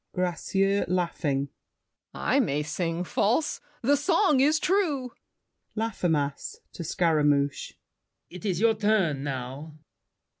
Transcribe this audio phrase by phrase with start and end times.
[0.15, 0.89] GRACIEUX.
[2.15, 5.11] I may sing false—the song is true!
[5.75, 7.73] LAFFEMAS (to Scaramouche).
[8.31, 9.77] It's your turn now.